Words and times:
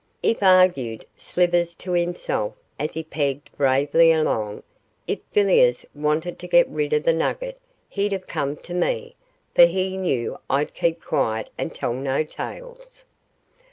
'If,' 0.23 0.41
argued 0.41 1.05
Slivers 1.15 1.75
to 1.75 1.91
himself, 1.91 2.55
as 2.79 2.93
he 2.95 3.03
pegged 3.03 3.55
bravely 3.55 4.11
along, 4.11 4.63
'if 5.05 5.19
Villiers 5.31 5.85
wanted 5.93 6.39
to 6.39 6.47
get 6.47 6.67
rid 6.67 6.91
of 6.91 7.03
the 7.03 7.13
nugget 7.13 7.59
he'd 7.87 8.11
have 8.11 8.25
come 8.25 8.55
to 8.57 8.73
me, 8.73 9.15
for 9.53 9.65
he 9.65 9.97
knew 9.97 10.39
I'd 10.49 10.73
keep 10.73 11.03
quiet 11.05 11.51
and 11.55 11.75
tell 11.75 11.93
no 11.93 12.23
tales. 12.23 13.05